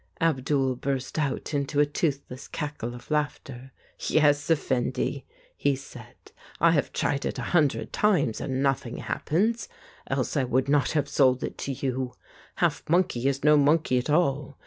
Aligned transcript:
Abdul 0.19 0.77
burst 0.77 1.19
out 1.19 1.53
into 1.53 1.79
a 1.79 1.85
toothless 1.85 2.47
cackle 2.47 2.95
of 2.95 3.11
laughter. 3.11 3.71
"Yes, 3.99 4.49
effendi," 4.49 5.27
he 5.55 5.75
said. 5.75 6.15
"I 6.59 6.71
have 6.71 6.91
tried 6.91 7.23
it 7.23 7.37
a 7.37 7.43
hun 7.43 7.67
dred 7.67 7.93
times, 7.93 8.41
and 8.41 8.63
nothing 8.63 8.97
happens. 8.97 9.69
Else 10.07 10.35
I 10.35 10.43
would 10.43 10.67
not 10.67 10.93
have 10.93 11.07
sold 11.07 11.43
it 11.43 11.83
you. 11.83 12.13
Half 12.55 12.81
monkey 12.89 13.27
is 13.27 13.43
no 13.43 13.55
monkey 13.57 13.99
at 13.99 14.09
all. 14.09 14.57